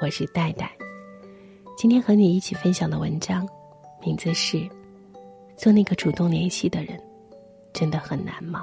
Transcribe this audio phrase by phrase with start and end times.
[0.00, 0.70] 我是戴戴。
[1.76, 3.44] 今天和你一起分享的文章，
[4.00, 4.56] 名字是
[5.56, 6.96] 《做那个主动联系的人》，
[7.72, 8.62] 真的很难吗？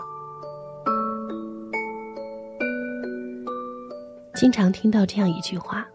[4.34, 5.86] 经常听到这样一句话：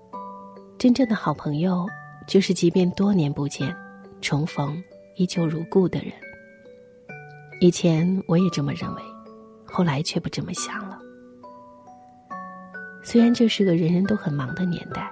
[0.76, 1.86] 真正的好朋友，
[2.26, 3.74] 就是即便多年不见，
[4.20, 4.82] 重逢
[5.16, 6.12] 依旧如故的人。
[7.62, 9.02] 以前我也这么认为，
[9.64, 10.98] 后来却不这么想了。
[13.02, 15.10] 虽然这是个人人都很忙的年代，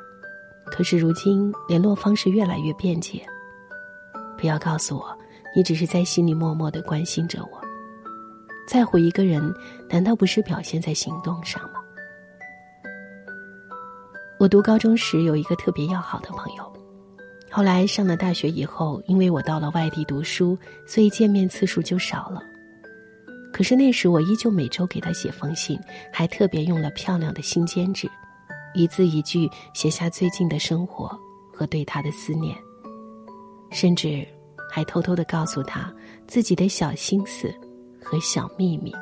[0.70, 3.24] 可是如今联络方式越来越便捷。
[4.36, 5.16] 不要告诉我，
[5.54, 7.60] 你只是在心里默默的关心着我。
[8.66, 9.52] 在乎一个人，
[9.88, 11.80] 难道不是表现在行动上吗？
[14.38, 16.72] 我读高中时有一个特别要好的朋友，
[17.50, 22.40] 后来上了大学以后，因为我到了外地读书，所以见面次数就少了。
[23.52, 25.80] 可是那时我依旧每周给他写封信，
[26.12, 28.08] 还特别用了漂亮的新笺纸，
[28.78, 31.08] 一字一句写下最近的生活
[31.52, 32.56] 和对他的思念，
[33.72, 34.24] 甚至
[34.70, 35.92] 还偷偷的告诉他
[36.28, 37.52] 自己的小心思
[38.00, 38.92] 和小秘密。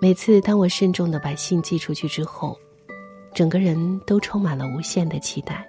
[0.00, 2.56] 每次当我慎重的把信寄出去之后，
[3.34, 5.68] 整个人都充满了无限的期待。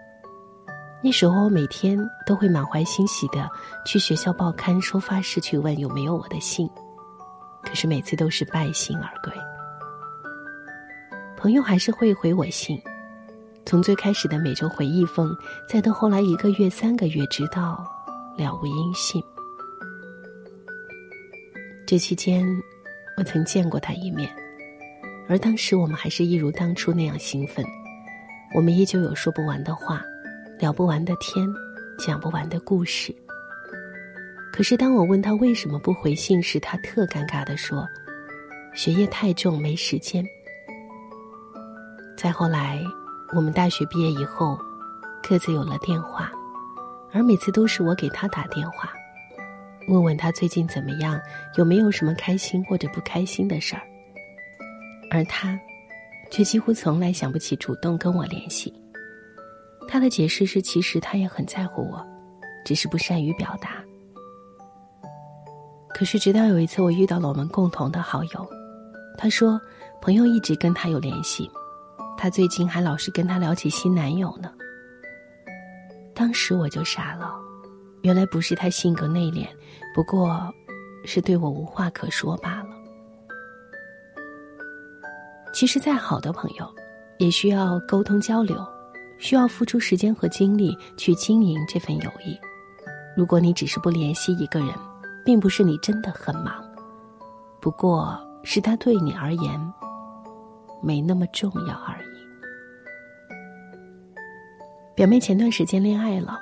[1.04, 3.50] 那时候，我每天都会满怀欣喜的
[3.86, 6.70] 去学校报刊收发室去问有没有我的信，
[7.62, 9.34] 可是每次都是败兴而归。
[11.44, 12.82] 朋友还是会回我信，
[13.66, 15.36] 从最开始的每周回一封，
[15.68, 17.86] 再到后来一个月、三个月，直到
[18.38, 19.22] 了无音信。
[21.86, 22.48] 这期间，
[23.18, 24.34] 我曾见过他一面，
[25.28, 27.66] 而当时我们还是一如当初那样兴奋，
[28.56, 30.02] 我们依旧有说不完的话。
[30.60, 31.46] 聊不完的天，
[32.00, 33.14] 讲不完的故事。
[34.54, 37.86] 可是当我问他为什么不回信时，他特尴尬的说
[38.74, 40.26] ：“学业太重，没时间。”
[42.16, 42.82] 再后来，
[43.34, 44.58] 我们大学毕业以后，
[45.28, 46.32] 各自有了电话，
[47.12, 48.94] 而每次都是我给他打电话，
[49.88, 51.20] 问问他最近怎么样，
[51.58, 53.82] 有没有什么开心或者不开心的事儿，
[55.12, 55.60] 而他，
[56.32, 58.74] 却几乎从来想不起主动跟我联系。
[59.88, 62.06] 他的解释是，其实他也很在乎我，
[62.64, 63.84] 只是不善于表达。
[65.90, 68.50] 可是直到有一次，我遇到了我们共同的好友，
[69.18, 69.60] 他说
[70.02, 71.50] 朋友一直跟他有联系，
[72.24, 74.50] 他最近还老是跟他聊起新男友呢。
[76.16, 77.36] 当时我就傻了，
[78.02, 79.46] 原来不是他性格内敛，
[79.94, 80.50] 不过
[81.04, 82.70] 是对我无话可说罢了。
[85.52, 86.66] 其实再好的朋友，
[87.18, 88.66] 也需要沟通交流。
[89.18, 92.40] 需要付出时间和精力去经营这份友谊。
[93.18, 94.70] 如果你只是不联系一个人，
[95.26, 96.64] 并不是你真的很忙，
[97.60, 99.74] 不过是他对你而言
[100.82, 102.13] 没那么重要而已。
[104.96, 106.40] 表妹前段时间恋爱了，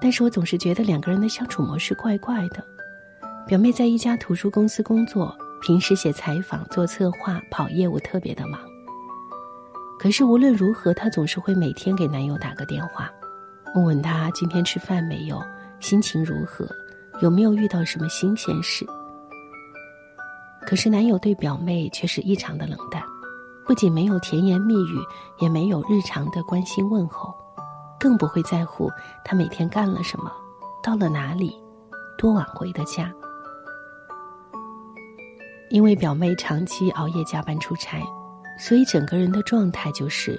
[0.00, 2.64] 但是我总是觉得两个人的相处模式怪怪的。
[3.48, 8.60] 表妹在一家图书公司工作，平时写采访、做策划、跑业务，特别的忙。
[9.98, 13.10] 可是无论如何，她总是会每天给男友打个电话，
[13.74, 15.42] 问问他今天吃饭没有，
[15.80, 16.64] 心情如何，
[17.20, 18.86] 有没有遇到什么新鲜事。
[20.64, 23.02] 可是男友对表妹却是异常的冷淡，
[23.66, 25.00] 不仅没有甜言蜜语，
[25.40, 27.34] 也没有日常的关心问候，
[28.00, 28.90] 更不会在乎
[29.24, 30.32] 她每天干了什么，
[30.82, 31.54] 到了哪里，
[32.18, 33.12] 多晚回的家。
[35.68, 38.02] 因为表妹长期熬夜加班出差。
[38.58, 40.38] 所以整个人的状态就是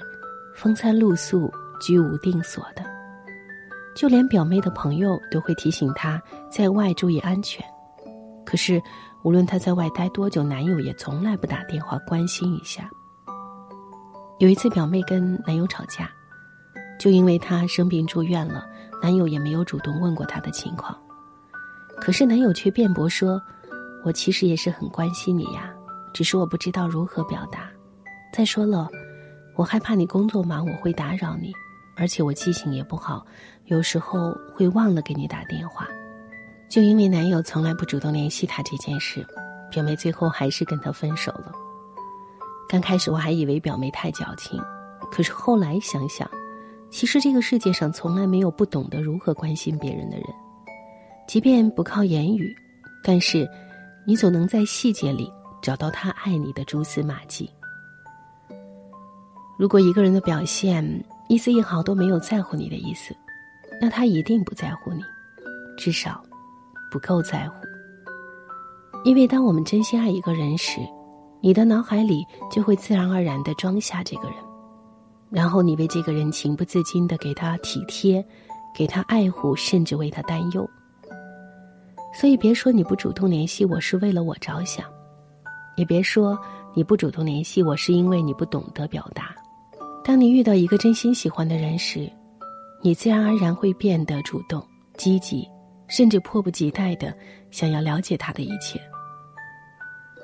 [0.56, 2.86] 风餐露宿、居无定所的，
[3.96, 7.66] 就连表妹的朋友都会提醒她在外注意安全。
[8.46, 8.80] 可是
[9.24, 12.88] 无论她在外待多久，男友也从来不打电话关心一下。
[14.38, 16.08] 有一次，表妹跟男友吵架，
[17.02, 18.64] 就因为她生病住院了，
[19.02, 20.96] 男友也没有主动问过她的情况。
[22.00, 23.42] 可是男友却辩驳说
[24.06, 25.74] ：“我其实也是很关心你呀，
[26.14, 27.68] 只是我不知道如何表达。”
[28.32, 28.88] 再说了，
[29.56, 31.52] 我害怕你工作忙，我会打扰你，
[31.98, 33.26] 而且我记性也不好，
[33.66, 35.88] 有时候会忘了给你打电话。
[36.70, 39.26] 就因为男友从来不主动联系她这件事，
[39.72, 41.52] 表妹最后还是跟他分手了。
[42.70, 44.62] 刚开始我还以为表妹太矫情，
[45.12, 46.30] 可是后来想想，
[46.92, 50.26] 其实这个世界上从来没有不懂得如何关心别人的人，
[51.26, 52.54] 即便不靠言语，
[53.02, 53.50] 但是
[54.06, 57.50] 你总能在细节里找到他爱你的蛛丝马迹。
[59.58, 60.84] 如果一个人的表现
[61.30, 63.16] 一丝一毫都没有在乎你的意思，
[63.80, 65.02] 那他一定不在乎你，
[65.78, 66.22] 至少
[66.92, 67.56] 不够在乎。
[69.06, 70.82] 因为当我们真心爱一个人时，
[71.42, 74.38] 你的脑海里就会自然而然的装下这个人，
[75.32, 78.24] 然后你为这个人情不自禁的给他体贴，
[78.76, 80.70] 给他爱护，甚至为他担忧。
[82.14, 84.86] 所以别说你不主动联系我是为了我着想，
[85.78, 86.38] 也别说
[86.74, 89.34] 你不主动联系我是因为你不懂得表达。
[90.04, 92.12] 当你遇到一个真心喜欢的人时，
[92.82, 94.62] 你自然而然会变得主动、
[94.98, 95.48] 积极，
[95.88, 97.16] 甚至迫不及待的
[97.52, 98.82] 想要了解他的一切。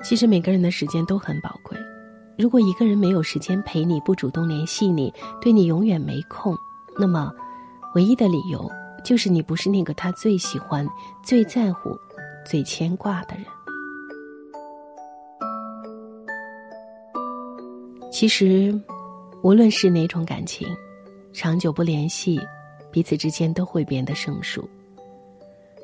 [0.04, 1.78] 其实每个人的时间都很宝贵，
[2.38, 6.56] 如果一个人没有时间陪你，不主动联系你，对你永远没空，
[6.98, 7.34] 那么
[7.96, 8.70] 唯一的理由。
[9.04, 10.86] 就是你不是那个他最喜欢、
[11.24, 11.98] 最在乎、
[12.46, 13.46] 最牵挂的人。
[18.12, 18.78] 其实，
[19.44, 20.68] 无论是哪种感情，
[21.32, 22.38] 长久不联系，
[22.92, 24.68] 彼此之间都会变得生疏。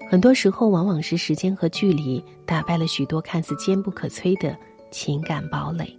[0.09, 4.57] 很多时候，往往是时间和距离打败了许多看似坚不可摧的
[4.91, 5.97] 情感堡垒。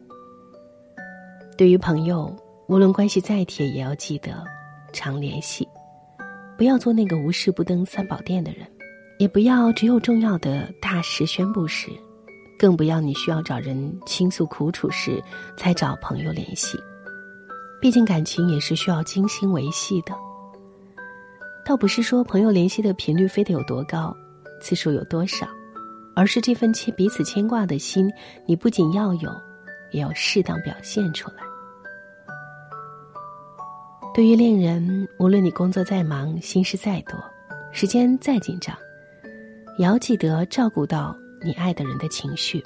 [1.57, 2.35] 对于朋友，
[2.67, 4.43] 无论关系再铁，也要记得
[4.93, 5.69] 常联系。
[6.59, 8.67] 不要做那个无事不登三宝殿的人，
[9.19, 11.91] 也不要只有重要的大事宣布时，
[12.59, 15.23] 更不要你需要找人倾诉苦楚时
[15.57, 16.77] 才找朋友联系。
[17.81, 20.13] 毕竟感情也是需要精心维系的。
[21.65, 24.13] 倒不是说朋友联系的频率非得有多高，
[24.61, 25.47] 次数有多少，
[26.17, 28.11] 而是这份牵彼此牵挂的心，
[28.45, 29.31] 你不仅要有，
[29.95, 31.37] 也要适当表现出来。
[34.13, 37.19] 对于恋人，无论你工作再忙，心事再多，
[37.73, 38.77] 时间再紧张，
[39.79, 42.63] 也要记得照顾到你爱的人的情绪，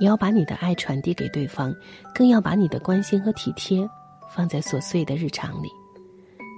[0.00, 1.74] 也要把你的爱传递给对方，
[2.12, 3.88] 更要把你的关心和体贴
[4.28, 5.68] 放在琐碎的日常里，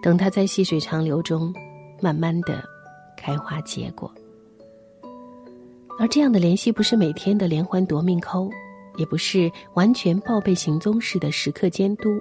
[0.02, 1.52] 等他在细水长流中，
[2.00, 2.62] 慢慢的
[3.16, 4.10] 开花结果。
[5.98, 8.48] 而这样的联系，不是每天的连环夺命扣，
[8.98, 12.20] 也不是完全报备行踪式的时刻监督。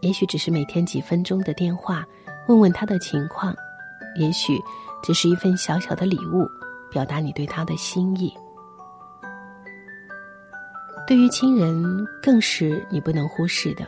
[0.00, 2.06] 也许只是每天几分钟的电话，
[2.48, 3.54] 问问他的情况；
[4.20, 4.58] 也许
[5.02, 6.46] 只是一份小小的礼物，
[6.90, 8.32] 表达你对他的心意。
[11.06, 13.86] 对于亲人，更是你不能忽视的。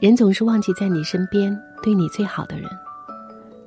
[0.00, 2.68] 人总是忘记在你身边对你最好的人。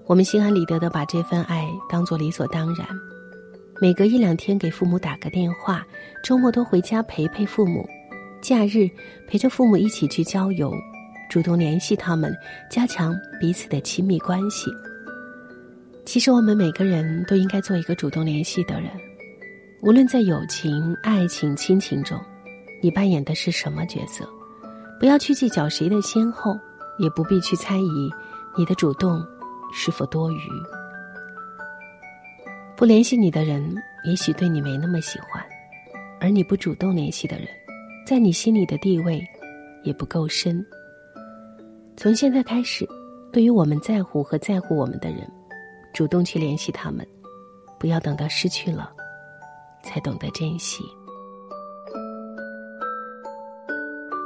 [0.05, 2.87] 我们心安理得的把这份爱当做理所当然，
[3.79, 5.85] 每隔一两天给父母打个电话，
[6.23, 7.87] 周末多回家陪陪父母，
[8.41, 8.89] 假日
[9.27, 10.73] 陪着父母一起去郊游。
[11.29, 12.35] 主动联系他们，
[12.71, 14.71] 加强彼此的亲密关系。
[16.05, 18.89] 其实，我们每个人都应该做一个主动联系的人。
[19.83, 22.19] 无论在友情、爱情、亲情中，
[22.81, 24.27] 你扮演的是什么角色，
[24.99, 26.57] 不要去计较谁的先后，
[26.97, 28.09] 也不必去猜疑
[28.57, 29.23] 你的主动
[29.71, 30.49] 是否多余。
[32.77, 33.75] 不联系你的人，
[34.05, 35.41] 也许对你没那么喜欢；
[36.21, 37.47] 而你不主动联系的人，
[38.05, 39.27] 在你心里的地位
[39.81, 40.63] 也不够深。
[41.95, 42.87] 从现在开始，
[43.33, 45.27] 对于我们在乎和在乎我们的人，
[45.91, 47.03] 主动去联系他们，
[47.79, 48.93] 不要等到失去了，
[49.81, 50.83] 才懂得珍惜。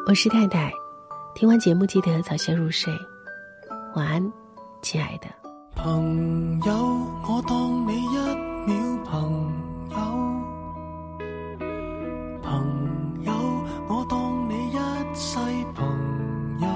[0.05, 0.69] 我是太太，
[1.35, 2.91] 听完节目记得早些入睡，
[3.95, 4.33] 晚安，
[4.81, 5.40] 亲爱的。
[5.83, 6.71] 朋友，
[7.27, 8.17] 我当你一
[8.67, 9.51] 秒朋
[9.89, 9.97] 友，
[12.43, 13.33] 朋友，
[13.87, 14.77] 我当你一
[15.15, 15.39] 世
[15.73, 15.83] 朋
[16.61, 16.67] 友。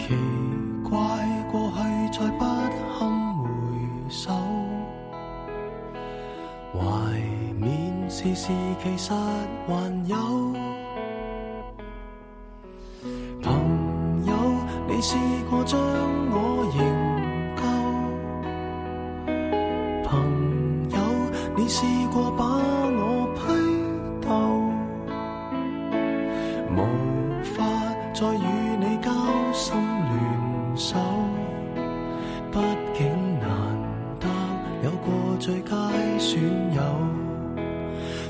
[0.00, 0.12] 奇
[0.82, 0.98] 怪，
[1.52, 1.78] 过去
[2.18, 2.44] 再不
[2.98, 2.98] 堪
[3.38, 3.46] 回
[4.08, 4.32] 首，
[6.72, 6.80] 怀
[7.60, 8.50] 缅时事
[8.82, 9.12] 其实
[9.68, 10.16] 还有。
[26.76, 27.64] 无法
[28.14, 28.46] 再与
[28.80, 29.10] 你交
[29.52, 30.76] 心联。
[30.76, 30.96] 手，
[32.50, 32.58] 毕
[32.94, 33.06] 竟
[33.38, 33.48] 难
[34.18, 34.26] 得
[34.82, 35.76] 有过最佳
[36.18, 36.42] 损
[36.74, 36.82] 友。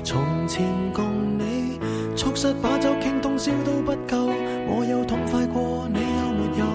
[0.03, 1.05] 从前共
[1.39, 1.79] 你
[2.17, 4.27] 促膝把酒倾通宵都不够，
[4.67, 6.65] 我有痛快过，你有没有？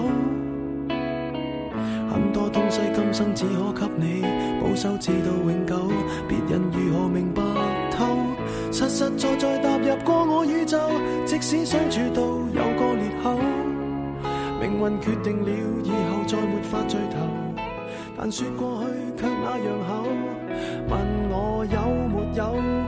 [2.11, 3.45] 很多东西今生只
[3.75, 4.23] 可给你
[4.59, 5.75] 保守，至到永久。
[6.27, 7.43] 别人如何明白
[7.91, 8.38] 透？
[8.71, 10.77] 实实在在踏入过我宇宙，
[11.25, 13.39] 即使相处到有个裂口。
[14.61, 15.49] 命运决定了
[15.83, 17.17] 以后再没法聚头，
[18.17, 20.03] 但说过去却那样厚。
[20.89, 21.79] 问我有
[22.09, 22.41] 没有，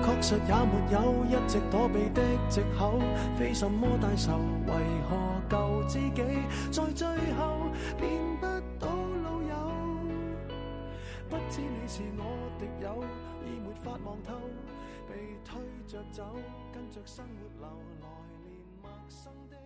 [0.03, 0.95] 确实也没有，
[1.29, 2.99] 一直躲避的借口，
[3.39, 4.33] 非什么大仇。
[4.67, 4.73] 为
[5.07, 5.15] 何
[5.49, 6.23] 旧知己
[6.71, 8.09] 在最后变
[11.51, 13.03] 知你是我敌友
[13.45, 14.39] 已没法望透
[15.05, 16.33] 被推着走
[16.71, 17.67] 跟着生活流
[17.99, 18.07] 来
[18.39, 19.57] 年陌生的